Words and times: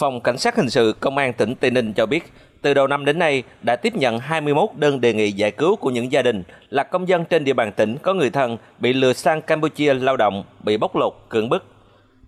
Phòng 0.00 0.20
Cảnh 0.20 0.38
sát 0.38 0.56
Hình 0.56 0.70
sự 0.70 0.94
Công 1.00 1.18
an 1.18 1.32
tỉnh 1.32 1.54
Tây 1.54 1.70
Ninh 1.70 1.92
cho 1.92 2.06
biết, 2.06 2.32
từ 2.62 2.74
đầu 2.74 2.86
năm 2.86 3.04
đến 3.04 3.18
nay 3.18 3.42
đã 3.62 3.76
tiếp 3.76 3.96
nhận 3.96 4.18
21 4.18 4.70
đơn 4.76 5.00
đề 5.00 5.12
nghị 5.12 5.32
giải 5.32 5.50
cứu 5.50 5.76
của 5.76 5.90
những 5.90 6.12
gia 6.12 6.22
đình 6.22 6.42
là 6.70 6.82
công 6.82 7.08
dân 7.08 7.24
trên 7.24 7.44
địa 7.44 7.52
bàn 7.52 7.72
tỉnh 7.72 7.96
có 8.02 8.14
người 8.14 8.30
thân 8.30 8.56
bị 8.78 8.92
lừa 8.92 9.12
sang 9.12 9.42
Campuchia 9.42 9.94
lao 9.94 10.16
động, 10.16 10.44
bị 10.64 10.76
bóc 10.76 10.96
lột, 10.96 11.12
cưỡng 11.28 11.48
bức. 11.48 11.64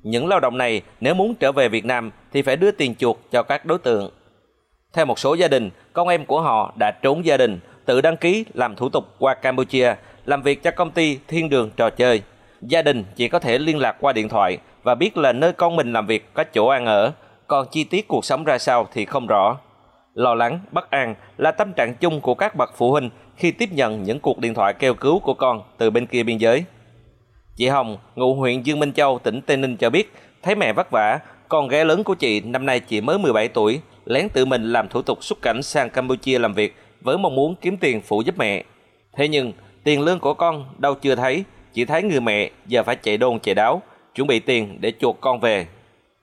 Những 0.03 0.29
lao 0.29 0.41
động 0.41 0.59
này 0.59 0.83
nếu 1.01 1.15
muốn 1.15 1.35
trở 1.35 1.53
về 1.53 1.69
Việt 1.69 1.85
Nam 1.85 2.11
thì 2.33 2.43
phải 2.43 2.57
đưa 2.57 2.71
tiền 2.71 2.95
chuộc 2.95 3.21
cho 3.31 3.43
các 3.43 3.67
đối 3.67 3.79
tượng. 3.79 4.11
Theo 4.93 5.05
một 5.05 5.19
số 5.19 5.35
gia 5.35 5.49
đình, 5.49 5.71
con 5.93 6.09
em 6.09 6.27
của 6.27 6.41
họ 6.41 6.73
đã 6.79 6.91
trốn 7.03 7.25
gia 7.25 7.37
đình, 7.37 7.61
tự 7.85 8.01
đăng 8.01 8.17
ký 8.17 8.45
làm 8.55 8.77
thủ 8.77 8.89
tục 8.89 9.05
qua 9.19 9.35
Campuchia, 9.35 9.95
làm 10.25 10.43
việc 10.43 10.63
cho 10.63 10.71
công 10.71 10.91
ty 10.91 11.19
Thiên 11.29 11.49
Đường 11.49 11.71
Trò 11.77 11.91
Chơi. 11.91 12.23
Gia 12.61 12.83
đình 12.83 13.05
chỉ 13.17 13.29
có 13.29 13.39
thể 13.39 13.59
liên 13.59 13.79
lạc 13.79 13.97
qua 14.01 14.13
điện 14.13 14.29
thoại 14.29 14.59
và 14.83 14.95
biết 14.95 15.17
là 15.17 15.33
nơi 15.33 15.53
con 15.53 15.77
mình 15.77 15.93
làm 15.93 16.07
việc 16.07 16.35
có 16.35 16.45
chỗ 16.45 16.67
ăn 16.67 16.87
ở, 16.87 17.13
còn 17.53 17.67
chi 17.71 17.85
tiết 17.85 18.09
cuộc 18.09 18.25
sống 18.25 18.45
ra 18.45 18.59
sao 18.59 18.89
thì 18.93 19.05
không 19.05 19.27
rõ. 19.27 19.59
Lo 20.15 20.35
lắng, 20.35 20.61
bất 20.71 20.91
an 20.91 21.15
là 21.39 21.51
tâm 21.51 21.73
trạng 21.73 21.95
chung 22.01 22.21
của 22.21 22.35
các 22.35 22.57
bậc 22.57 22.71
phụ 22.77 22.91
huynh 22.91 23.11
khi 23.37 23.51
tiếp 23.51 23.69
nhận 23.73 24.03
những 24.03 24.21
cuộc 24.21 24.39
điện 24.39 24.55
thoại 24.55 24.75
kêu 24.79 24.95
cứu 24.95 25.19
của 25.19 25.35
con 25.35 25.63
từ 25.79 25.91
bên 25.91 26.07
kia 26.07 26.23
biên 26.23 26.39
giới. 26.39 26.65
Chị 27.57 27.69
Hồng, 27.69 27.99
ngụ 28.15 28.35
huyện 28.35 28.63
Dương 28.63 28.79
Minh 28.79 28.93
Châu, 28.93 29.19
tỉnh 29.19 29.41
Tây 29.41 29.57
Ninh 29.57 29.77
cho 29.77 29.91
biết, 29.91 30.13
thấy 30.43 30.55
mẹ 30.55 30.73
vất 30.73 30.91
vả, 30.91 31.19
con 31.49 31.69
gái 31.69 31.85
lớn 31.85 32.05
của 32.05 32.15
chị 32.15 32.41
năm 32.41 32.67
nay 32.67 32.81
chỉ 32.81 33.01
mới 33.01 33.19
17 33.19 33.49
tuổi, 33.49 33.81
lén 34.05 34.29
tự 34.29 34.45
mình 34.45 34.73
làm 34.73 34.89
thủ 34.89 35.03
tục 35.03 35.25
xuất 35.25 35.43
cảnh 35.43 35.63
sang 35.63 35.91
Campuchia 35.91 36.39
làm 36.39 36.55
việc 36.55 36.77
với 37.01 37.19
mong 37.19 37.35
muốn 37.35 37.55
kiếm 37.61 37.77
tiền 37.77 38.01
phụ 38.01 38.23
giúp 38.23 38.35
mẹ. 38.39 38.65
Thế 39.17 39.29
nhưng, 39.29 39.53
tiền 39.85 40.01
lương 40.01 40.19
của 40.19 40.35
con 40.35 40.65
đâu 40.79 40.95
chưa 40.95 41.15
thấy, 41.15 41.45
chỉ 41.73 41.85
thấy 41.85 42.03
người 42.03 42.21
mẹ 42.21 42.51
giờ 42.67 42.83
phải 42.83 42.97
chạy 42.97 43.17
đôn 43.17 43.41
chạy 43.41 43.55
đáo, 43.55 43.83
chuẩn 44.15 44.29
bị 44.29 44.39
tiền 44.39 44.79
để 44.81 44.93
chuộc 45.01 45.21
con 45.21 45.41
về. 45.41 45.67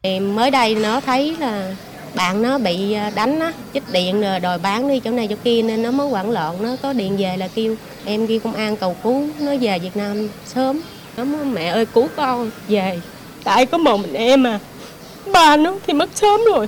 Mới 0.04 0.52
đây 0.52 0.76
nó 0.76 1.02
thấy 1.02 1.36
là 1.40 1.76
bạn 2.16 2.42
nó 2.42 2.58
bị 2.58 2.94
à, 2.94 3.12
đánh 3.16 3.40
á, 3.40 3.54
chích 3.74 3.84
điện 3.94 4.22
rồi 4.22 4.40
đòi 4.40 4.58
bán 4.58 4.90
đi 4.90 5.00
chỗ 5.00 5.12
này 5.12 5.28
chỗ 5.28 5.36
kia 5.44 5.62
nên 5.62 5.84
nó 5.84 5.92
mới 5.92 6.10
hoảng 6.10 6.32
loạn, 6.32 6.64
nó 6.64 6.76
có 6.82 6.94
điện 6.94 7.18
về 7.18 7.38
là 7.38 7.48
kêu 7.56 7.76
em 8.06 8.28
đi 8.28 8.40
công 8.40 8.54
an 8.54 8.76
cầu 8.76 8.96
cứu 9.04 9.28
nó 9.40 9.52
về 9.62 9.80
Việt 9.80 9.98
Nam 9.98 10.30
sớm. 10.46 10.82
Nó 11.18 11.24
nói 11.24 11.46
mẹ 11.46 11.68
ơi 11.68 11.86
cứu 11.86 12.08
con 12.16 12.52
về. 12.68 13.00
Tại 13.44 13.66
có 13.66 13.78
một 13.78 13.98
mình 13.98 14.14
em 14.14 14.48
à, 14.48 14.60
ba 15.34 15.58
nó 15.58 15.76
thì 15.88 15.94
mất 15.94 16.10
sớm 16.16 16.42
rồi 16.54 16.68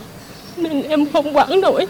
nên 0.57 0.83
em 0.83 1.05
không 1.13 1.38
quản 1.38 1.61
nổi 1.61 1.88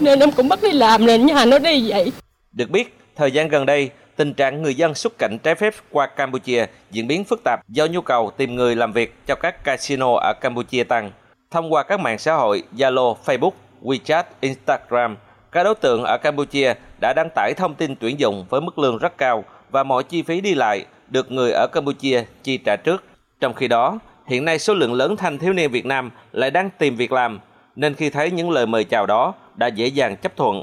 nên 0.00 0.20
em 0.20 0.32
cũng 0.32 0.48
bắt 0.48 0.62
đi 0.62 0.72
làm 0.72 1.06
nên 1.06 1.26
nhà 1.26 1.44
nó 1.44 1.58
đi 1.58 1.90
vậy. 1.90 2.12
Được 2.52 2.70
biết, 2.70 2.98
thời 3.16 3.32
gian 3.32 3.48
gần 3.48 3.66
đây, 3.66 3.90
tình 4.20 4.34
trạng 4.34 4.62
người 4.62 4.74
dân 4.74 4.94
xuất 4.94 5.18
cảnh 5.18 5.38
trái 5.38 5.54
phép 5.54 5.74
qua 5.90 6.06
Campuchia 6.06 6.66
diễn 6.90 7.06
biến 7.06 7.24
phức 7.24 7.40
tạp 7.44 7.60
do 7.68 7.86
nhu 7.86 8.00
cầu 8.00 8.30
tìm 8.36 8.54
người 8.54 8.76
làm 8.76 8.92
việc 8.92 9.14
cho 9.26 9.34
các 9.34 9.64
casino 9.64 10.14
ở 10.14 10.32
Campuchia 10.40 10.84
tăng. 10.84 11.10
Thông 11.50 11.72
qua 11.72 11.82
các 11.82 12.00
mạng 12.00 12.18
xã 12.18 12.34
hội 12.34 12.62
Zalo, 12.76 13.14
Facebook, 13.24 13.50
WeChat, 13.82 14.22
Instagram, 14.40 15.16
các 15.52 15.64
đối 15.64 15.74
tượng 15.74 16.04
ở 16.04 16.18
Campuchia 16.18 16.74
đã 17.00 17.12
đăng 17.16 17.28
tải 17.34 17.52
thông 17.56 17.74
tin 17.74 17.96
tuyển 17.96 18.20
dụng 18.20 18.46
với 18.48 18.60
mức 18.60 18.78
lương 18.78 18.98
rất 18.98 19.18
cao 19.18 19.44
và 19.70 19.82
mọi 19.82 20.04
chi 20.04 20.22
phí 20.22 20.40
đi 20.40 20.54
lại 20.54 20.84
được 21.10 21.30
người 21.30 21.52
ở 21.52 21.66
Campuchia 21.72 22.24
chi 22.42 22.58
trả 22.64 22.76
trước. 22.76 23.04
Trong 23.40 23.54
khi 23.54 23.68
đó, 23.68 23.98
hiện 24.26 24.44
nay 24.44 24.58
số 24.58 24.74
lượng 24.74 24.94
lớn 24.94 25.16
thanh 25.16 25.38
thiếu 25.38 25.52
niên 25.52 25.70
Việt 25.70 25.86
Nam 25.86 26.10
lại 26.32 26.50
đang 26.50 26.70
tìm 26.78 26.96
việc 26.96 27.12
làm, 27.12 27.40
nên 27.76 27.94
khi 27.94 28.10
thấy 28.10 28.30
những 28.30 28.50
lời 28.50 28.66
mời 28.66 28.84
chào 28.84 29.06
đó 29.06 29.34
đã 29.56 29.66
dễ 29.66 29.86
dàng 29.86 30.16
chấp 30.16 30.36
thuận. 30.36 30.62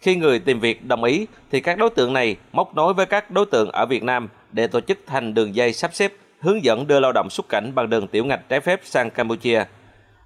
Khi 0.00 0.16
người 0.16 0.38
tìm 0.38 0.60
việc 0.60 0.86
đồng 0.86 1.04
ý 1.04 1.26
thì 1.52 1.60
các 1.60 1.78
đối 1.78 1.90
tượng 1.90 2.12
này 2.12 2.36
móc 2.52 2.74
nối 2.74 2.94
với 2.94 3.06
các 3.06 3.30
đối 3.30 3.46
tượng 3.46 3.70
ở 3.70 3.86
Việt 3.86 4.02
Nam 4.02 4.28
để 4.52 4.66
tổ 4.66 4.80
chức 4.80 4.98
thành 5.06 5.34
đường 5.34 5.54
dây 5.54 5.72
sắp 5.72 5.90
xếp 5.94 6.12
hướng 6.40 6.64
dẫn 6.64 6.86
đưa 6.86 7.00
lao 7.00 7.12
động 7.12 7.30
xuất 7.30 7.48
cảnh 7.48 7.74
bằng 7.74 7.90
đường 7.90 8.06
tiểu 8.06 8.24
ngạch 8.24 8.48
trái 8.48 8.60
phép 8.60 8.80
sang 8.84 9.10
Campuchia. 9.10 9.64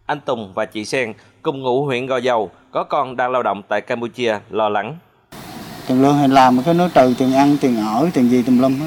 Anh 0.06 0.20
Tùng 0.20 0.52
và 0.54 0.64
chị 0.64 0.84
Sen 0.84 1.12
cùng 1.42 1.62
ngụ 1.62 1.84
huyện 1.84 2.06
Gò 2.06 2.16
Dầu 2.16 2.50
có 2.70 2.84
con 2.84 3.16
đang 3.16 3.30
lao 3.30 3.42
động 3.42 3.62
tại 3.68 3.80
Campuchia 3.80 4.38
lo 4.50 4.68
lắng. 4.68 4.96
Tiền 5.88 6.02
lương 6.02 6.18
thì 6.20 6.26
làm 6.28 6.62
cái 6.62 6.74
nó 6.74 6.88
trừ 6.94 7.14
tiền 7.18 7.34
ăn, 7.34 7.56
tiền 7.60 7.76
ở, 7.76 8.08
tiền 8.14 8.30
gì 8.30 8.42
tùm 8.42 8.58
lum. 8.58 8.80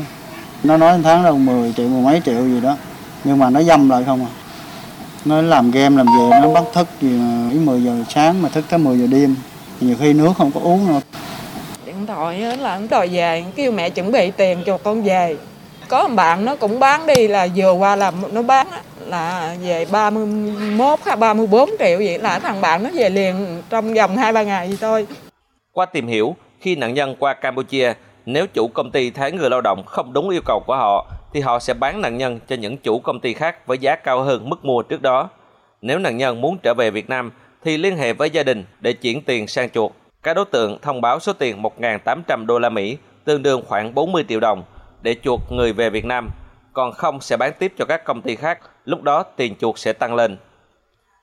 Nó 0.63 0.77
nói 0.77 0.99
tháng 1.03 1.23
đâu 1.23 1.37
10 1.37 1.73
triệu, 1.77 1.89
mười 1.89 2.01
mấy 2.01 2.21
triệu 2.25 2.41
gì 2.41 2.61
đó. 2.61 2.77
Nhưng 3.23 3.39
mà 3.39 3.49
nó 3.49 3.61
dâm 3.61 3.89
lại 3.89 4.03
không 4.03 4.25
à. 4.25 4.31
Nó 5.25 5.41
làm 5.41 5.71
game 5.71 5.97
làm 5.97 6.05
về 6.05 6.39
nó 6.41 6.53
bắt 6.53 6.63
thức 6.73 6.87
gì 7.01 7.21
ý 7.51 7.59
10 7.59 7.83
giờ 7.83 8.03
sáng 8.09 8.41
mà 8.41 8.49
thức 8.49 8.65
tới 8.69 8.79
10 8.79 8.97
giờ 8.97 9.07
đêm. 9.07 9.35
Nhiều 9.79 9.95
khi 9.99 10.13
nước 10.13 10.31
không 10.37 10.51
có 10.51 10.59
uống 10.63 10.87
nữa. 10.87 10.99
Điện 11.85 12.05
thoại 12.05 12.39
là 12.39 12.77
nó 12.77 12.87
đòi 12.89 13.07
về, 13.07 13.43
kêu 13.55 13.71
mẹ 13.71 13.89
chuẩn 13.89 14.11
bị 14.11 14.31
tiền 14.31 14.63
cho 14.65 14.77
con 14.77 15.01
về. 15.03 15.35
Có 15.87 16.07
một 16.07 16.15
bạn 16.15 16.45
nó 16.45 16.55
cũng 16.55 16.79
bán 16.79 17.07
đi 17.07 17.27
là 17.27 17.47
vừa 17.55 17.71
qua 17.71 17.95
làm 17.95 18.13
nó 18.31 18.41
bán 18.41 18.67
là 18.99 19.55
về 19.61 19.85
31 19.91 20.99
hay 21.05 21.15
34 21.15 21.69
triệu 21.69 21.97
vậy 21.97 22.19
là 22.19 22.39
thằng 22.39 22.61
bạn 22.61 22.83
nó 22.83 22.89
về 22.93 23.09
liền 23.09 23.61
trong 23.69 23.93
vòng 23.93 24.17
2 24.17 24.33
3 24.33 24.43
ngày 24.43 24.67
vậy 24.67 24.77
thôi. 24.81 25.07
Qua 25.71 25.85
tìm 25.85 26.07
hiểu, 26.07 26.35
khi 26.59 26.75
nạn 26.75 26.93
nhân 26.93 27.15
qua 27.19 27.33
Campuchia, 27.33 27.93
nếu 28.25 28.45
chủ 28.53 28.67
công 28.67 28.91
ty 28.91 29.09
thấy 29.11 29.31
người 29.31 29.49
lao 29.49 29.61
động 29.61 29.83
không 29.85 30.13
đúng 30.13 30.29
yêu 30.29 30.41
cầu 30.45 30.63
của 30.67 30.75
họ 30.75 31.05
thì 31.33 31.41
họ 31.41 31.59
sẽ 31.59 31.73
bán 31.73 32.01
nạn 32.01 32.17
nhân 32.17 32.39
cho 32.47 32.55
những 32.55 32.77
chủ 32.77 32.99
công 32.99 33.19
ty 33.19 33.33
khác 33.33 33.67
với 33.67 33.77
giá 33.77 33.95
cao 33.95 34.23
hơn 34.23 34.49
mức 34.49 34.65
mua 34.65 34.81
trước 34.81 35.01
đó. 35.01 35.29
Nếu 35.81 35.99
nạn 35.99 36.17
nhân 36.17 36.41
muốn 36.41 36.57
trở 36.63 36.73
về 36.73 36.91
Việt 36.91 37.09
Nam 37.09 37.31
thì 37.65 37.77
liên 37.77 37.97
hệ 37.97 38.13
với 38.13 38.29
gia 38.29 38.43
đình 38.43 38.63
để 38.79 38.93
chuyển 38.93 39.21
tiền 39.21 39.47
sang 39.47 39.69
chuột. 39.69 39.91
Các 40.23 40.33
đối 40.33 40.45
tượng 40.45 40.77
thông 40.81 41.01
báo 41.01 41.19
số 41.19 41.33
tiền 41.33 41.61
1.800 41.61 42.45
đô 42.45 42.59
la 42.59 42.69
Mỹ, 42.69 42.97
tương 43.23 43.43
đương 43.43 43.63
khoảng 43.67 43.95
40 43.95 44.25
triệu 44.29 44.39
đồng 44.39 44.63
để 45.01 45.15
chuột 45.23 45.39
người 45.49 45.73
về 45.73 45.89
Việt 45.89 46.05
Nam, 46.05 46.29
còn 46.73 46.91
không 46.91 47.21
sẽ 47.21 47.37
bán 47.37 47.51
tiếp 47.59 47.73
cho 47.77 47.85
các 47.85 48.03
công 48.03 48.21
ty 48.21 48.35
khác, 48.35 48.59
lúc 48.85 49.03
đó 49.03 49.23
tiền 49.23 49.55
chuột 49.59 49.77
sẽ 49.77 49.93
tăng 49.93 50.15
lên. 50.15 50.37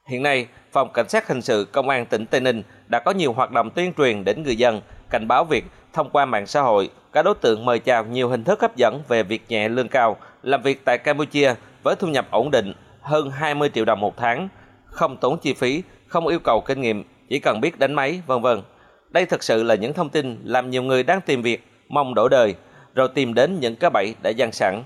Hiện 0.08 0.22
nay, 0.22 0.47
Phòng 0.72 0.92
Cảnh 0.94 1.08
sát 1.08 1.28
Hình 1.28 1.42
sự 1.42 1.66
Công 1.72 1.88
an 1.88 2.06
tỉnh 2.06 2.26
Tây 2.26 2.41
Ninh 2.41 2.62
đã 2.88 3.00
có 3.00 3.10
nhiều 3.10 3.32
hoạt 3.32 3.50
động 3.50 3.70
tuyên 3.70 3.92
truyền 3.98 4.24
đến 4.24 4.42
người 4.42 4.56
dân, 4.56 4.80
cảnh 5.10 5.28
báo 5.28 5.44
việc 5.44 5.64
thông 5.92 6.10
qua 6.10 6.24
mạng 6.24 6.47
xã 6.47 6.60
hội, 6.60 6.91
các 7.12 7.22
đối 7.22 7.34
tượng 7.34 7.64
mời 7.64 7.78
chào 7.78 8.04
nhiều 8.04 8.28
hình 8.28 8.44
thức 8.44 8.60
hấp 8.60 8.76
dẫn 8.76 9.03
về 9.09 9.22
việc 9.22 9.42
nhẹ 9.48 9.69
lương 9.69 9.88
cao, 9.88 10.16
làm 10.42 10.62
việc 10.62 10.84
tại 10.84 10.98
Campuchia 10.98 11.54
với 11.82 11.97
thu 11.97 12.09
nhập 12.09 12.26
ổn 12.30 12.50
định 12.50 12.72
hơn 13.00 13.30
20 13.30 13.70
triệu 13.74 13.84
đồng 13.84 14.00
một 14.00 14.16
tháng, 14.16 14.48
không 14.84 15.16
tốn 15.16 15.38
chi 15.38 15.54
phí, 15.54 15.82
không 16.12 16.26
yêu 16.26 16.38
cầu 16.38 16.60
kinh 16.60 16.80
nghiệm, 16.80 17.04
chỉ 17.28 17.38
cần 17.38 17.60
biết 17.60 17.78
đánh 17.78 17.94
máy, 17.94 18.22
vân 18.26 18.42
vân. 18.42 18.62
Đây 19.10 19.26
thực 19.26 19.42
sự 19.42 19.62
là 19.62 19.74
những 19.74 19.92
thông 19.92 20.08
tin 20.08 20.38
làm 20.44 20.70
nhiều 20.70 20.82
người 20.82 21.02
đang 21.02 21.20
tìm 21.20 21.42
việc, 21.42 21.64
mong 21.88 22.14
đổi 22.14 22.28
đời, 22.30 22.54
rồi 22.94 23.08
tìm 23.14 23.34
đến 23.34 23.60
những 23.60 23.76
cái 23.76 23.90
bẫy 23.90 24.14
đã 24.22 24.30
dang 24.30 24.52
sẵn. 24.52 24.82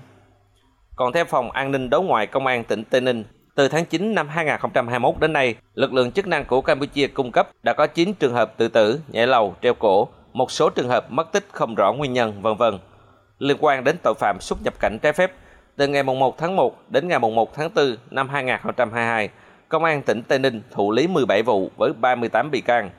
Còn 0.95 1.13
theo 1.13 1.25
Phòng 1.25 1.51
An 1.51 1.71
ninh 1.71 1.89
Đối 1.89 2.03
ngoại 2.03 2.27
Công 2.27 2.47
an 2.47 2.63
tỉnh 2.63 2.83
Tây 2.83 3.01
Ninh, 3.01 3.23
từ 3.55 3.67
tháng 3.67 3.85
9 3.85 4.15
năm 4.15 4.27
2021 4.27 5.19
đến 5.19 5.33
nay, 5.33 5.55
lực 5.73 5.93
lượng 5.93 6.11
chức 6.11 6.27
năng 6.27 6.45
của 6.45 6.61
Campuchia 6.61 7.07
cung 7.07 7.31
cấp 7.31 7.49
đã 7.63 7.73
có 7.73 7.87
9 7.87 8.13
trường 8.13 8.33
hợp 8.33 8.53
tự 8.57 8.67
tử, 8.67 8.99
nhảy 9.07 9.27
lầu, 9.27 9.55
treo 9.61 9.73
cổ, 9.73 10.07
một 10.33 10.51
số 10.51 10.69
trường 10.69 10.89
hợp 10.89 11.11
mất 11.11 11.31
tích 11.31 11.45
không 11.51 11.75
rõ 11.75 11.93
nguyên 11.93 12.13
nhân, 12.13 12.41
vân 12.41 12.57
vân. 12.57 12.79
Liên 13.39 13.57
quan 13.59 13.83
đến 13.83 13.95
tội 14.03 14.13
phạm 14.19 14.37
xuất 14.41 14.59
nhập 14.63 14.73
cảnh 14.79 14.99
trái 15.01 15.13
phép, 15.13 15.31
từ 15.75 15.87
ngày 15.87 16.03
1 16.03 16.37
tháng 16.37 16.55
1 16.55 16.75
đến 16.89 17.07
ngày 17.07 17.19
1 17.19 17.55
tháng 17.55 17.69
4 17.75 17.97
năm 18.11 18.29
2022, 18.29 19.29
Công 19.69 19.83
an 19.83 20.01
tỉnh 20.01 20.23
Tây 20.23 20.39
Ninh 20.39 20.61
thụ 20.71 20.91
lý 20.91 21.07
17 21.07 21.43
vụ 21.43 21.71
với 21.77 21.93
38 21.93 22.51
bị 22.51 22.61
can. 22.61 22.89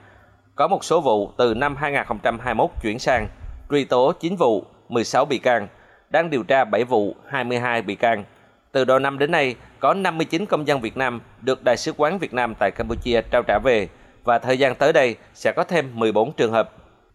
Có 0.54 0.68
một 0.68 0.84
số 0.84 1.00
vụ 1.00 1.30
từ 1.36 1.54
năm 1.54 1.76
2021 1.76 2.70
chuyển 2.82 2.98
sang, 2.98 3.28
truy 3.70 3.84
tố 3.84 4.12
9 4.12 4.36
vụ, 4.36 4.64
16 4.88 5.24
bị 5.24 5.38
can, 5.38 5.68
đang 6.10 6.30
điều 6.30 6.42
tra 6.42 6.64
7 6.64 6.84
vụ, 6.84 7.16
22 7.28 7.82
bị 7.82 7.94
can. 7.94 8.24
Từ 8.72 8.84
đầu 8.84 8.98
năm 8.98 9.18
đến 9.18 9.30
nay, 9.30 9.54
có 9.80 9.94
59 9.94 10.46
công 10.46 10.66
dân 10.66 10.80
Việt 10.80 10.96
Nam 10.96 11.20
được 11.40 11.64
Đại 11.64 11.76
sứ 11.76 11.92
quán 11.96 12.18
Việt 12.18 12.34
Nam 12.34 12.54
tại 12.58 12.70
Campuchia 12.70 13.20
trao 13.30 13.42
trả 13.42 13.58
về 13.64 13.88
và 14.24 14.38
thời 14.38 14.58
gian 14.58 14.74
tới 14.74 14.92
đây 14.92 15.16
sẽ 15.34 15.52
có 15.56 15.64
thêm 15.64 15.90
14 15.94 16.32
trường 16.32 16.52
hợp. 16.52 16.70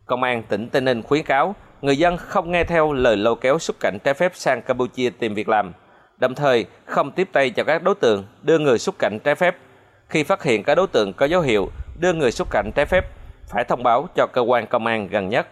Công 0.06 0.24
an 0.24 0.44
tỉnh 0.44 0.70
Tây 0.70 0.82
Ninh 0.82 1.02
khuyến 1.02 1.24
cáo 1.24 1.56
người 1.82 1.98
dân 1.98 2.18
không 2.18 2.52
nghe 2.52 2.64
theo 2.64 2.94
lời 2.94 3.18
lôi 3.18 3.36
kéo 3.42 3.60
xuất 3.60 3.80
cảnh 3.80 3.98
trái 4.04 4.14
phép 4.14 4.32
sang 4.36 4.62
Campuchia 4.62 5.10
tìm 5.10 5.34
việc 5.34 5.50
làm, 5.50 5.74
đồng 6.18 6.36
thời 6.36 6.66
không 6.86 7.12
tiếp 7.12 7.30
tay 7.32 7.50
cho 7.50 7.64
các 7.64 7.84
đối 7.84 7.96
tượng 7.96 8.26
đưa 8.42 8.60
người 8.60 8.80
xuất 8.80 8.96
cảnh 9.00 9.20
trái 9.24 9.36
phép. 9.36 9.58
Khi 10.10 10.24
phát 10.24 10.44
hiện 10.44 10.64
các 10.64 10.76
đối 10.76 10.88
tượng 10.88 11.14
có 11.14 11.26
dấu 11.26 11.42
hiệu 11.42 11.70
đưa 12.00 12.14
người 12.14 12.32
xuất 12.32 12.48
cảnh 12.52 12.72
trái 12.76 12.86
phép, 12.86 13.06
phải 13.48 13.64
thông 13.64 13.84
báo 13.84 14.08
cho 14.16 14.28
cơ 14.34 14.42
quan 14.42 14.68
công 14.68 14.86
an 14.86 15.08
gần 15.08 15.30
nhất. 15.30 15.48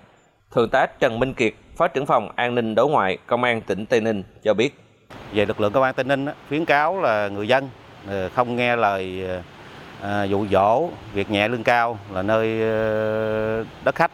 Thượng 0.51 0.69
tá 0.69 0.85
Trần 0.99 1.19
Minh 1.19 1.33
Kiệt, 1.33 1.53
Phó 1.77 1.87
trưởng 1.87 2.05
phòng 2.05 2.31
An 2.35 2.55
ninh 2.55 2.75
đối 2.75 2.89
ngoại 2.89 3.17
Công 3.27 3.43
an 3.43 3.61
tỉnh 3.61 3.85
Tây 3.85 4.01
Ninh 4.01 4.23
cho 4.43 4.53
biết. 4.53 4.79
Về 5.33 5.45
lực 5.45 5.61
lượng 5.61 5.71
công 5.71 5.83
an 5.83 5.93
Tây 5.93 6.03
Ninh 6.03 6.25
khuyến 6.49 6.65
cáo 6.65 7.01
là 7.01 7.27
người 7.27 7.47
dân 7.47 7.69
ờ, 8.07 8.29
không 8.29 8.55
nghe 8.55 8.75
lời 8.75 9.23
ờ, 9.27 9.41
ờ, 10.01 10.23
dụ 10.23 10.47
dỗ 10.51 10.89
việc 11.13 11.29
nhẹ 11.29 11.47
lương 11.47 11.63
cao 11.63 11.99
là 12.11 12.21
nơi 12.21 12.59
đất 13.83 13.95
khách. 13.95 14.11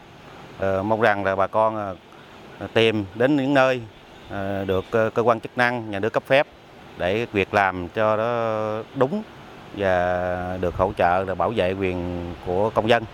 Mong 0.60 1.00
rằng 1.00 1.24
là 1.24 1.36
bà 1.36 1.46
con 1.46 1.96
tìm 2.74 3.04
đến 3.14 3.36
những 3.36 3.54
nơi 3.54 3.80
Ờ, 4.30 4.64
được 4.64 4.84
ờ, 4.90 5.10
cơ 5.10 5.22
quan 5.22 5.40
chức 5.40 5.58
năng 5.58 5.90
nhà 5.90 5.98
nước 5.98 6.12
cấp 6.12 6.22
phép 6.26 6.46
để 6.98 7.26
việc 7.32 7.54
làm 7.54 7.88
cho 7.88 8.16
nó 8.16 8.82
đúng 8.94 9.22
và 9.76 10.58
được 10.60 10.74
hỗ 10.76 10.92
trợ 10.96 11.24
để 11.24 11.34
bảo 11.34 11.52
vệ 11.56 11.72
quyền 11.72 12.24
của 12.46 12.70
công 12.70 12.88
dân. 12.88 13.04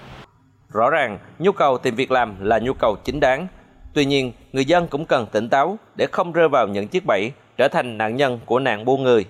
Rõ 0.68 0.90
ràng, 0.90 1.18
nhu 1.38 1.52
cầu 1.52 1.78
tìm 1.78 1.94
việc 1.94 2.10
làm 2.10 2.44
là 2.44 2.58
nhu 2.58 2.72
cầu 2.72 2.96
chính 3.04 3.20
đáng. 3.20 3.46
Tuy 3.92 4.04
nhiên, 4.04 4.32
người 4.52 4.64
dân 4.64 4.88
cũng 4.88 5.06
cần 5.06 5.26
tỉnh 5.32 5.48
táo 5.48 5.78
để 5.96 6.06
không 6.12 6.32
rơi 6.32 6.48
vào 6.48 6.68
những 6.68 6.88
chiếc 6.88 7.06
bẫy, 7.06 7.32
trở 7.56 7.68
thành 7.68 7.98
nạn 7.98 8.16
nhân 8.16 8.40
của 8.46 8.58
nạn 8.58 8.84
buôn 8.84 9.02
người. 9.02 9.24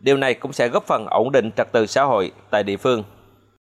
Điều 0.00 0.16
này 0.16 0.34
cũng 0.34 0.52
sẽ 0.52 0.68
góp 0.68 0.86
phần 0.86 1.06
ổn 1.06 1.32
định 1.32 1.50
trật 1.56 1.72
tự 1.72 1.86
xã 1.86 2.02
hội 2.02 2.32
tại 2.50 2.62
địa 2.62 2.76
phương. 2.76 3.02